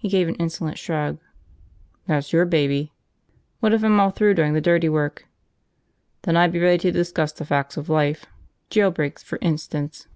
He 0.00 0.08
gave 0.08 0.26
an 0.26 0.34
insolent 0.34 0.78
shrug. 0.78 1.20
"That's 2.08 2.32
your 2.32 2.44
baby." 2.44 2.92
"What 3.60 3.72
if 3.72 3.84
I'm 3.84 4.00
all 4.00 4.10
through 4.10 4.34
doing 4.34 4.52
the 4.52 4.60
dirty 4.60 4.88
work?" 4.88 5.28
"Then 6.22 6.36
I'd 6.36 6.50
be 6.50 6.58
ready 6.58 6.78
to 6.78 6.90
discuss 6.90 7.30
the 7.30 7.44
facts 7.44 7.76
of 7.76 7.88
life. 7.88 8.26
Jailbreaks, 8.68 9.22
for 9.22 9.38
instance." 9.40 10.08